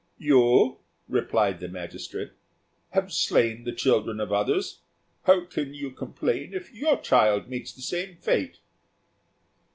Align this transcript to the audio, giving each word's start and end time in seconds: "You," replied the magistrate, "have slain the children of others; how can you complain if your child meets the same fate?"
"You," 0.17 0.79
replied 1.07 1.59
the 1.59 1.67
magistrate, 1.67 2.31
"have 2.89 3.13
slain 3.13 3.65
the 3.65 3.71
children 3.71 4.19
of 4.19 4.31
others; 4.33 4.79
how 5.25 5.45
can 5.45 5.75
you 5.75 5.91
complain 5.91 6.55
if 6.55 6.73
your 6.73 6.99
child 6.99 7.49
meets 7.49 7.71
the 7.71 7.83
same 7.83 8.15
fate?" 8.15 8.57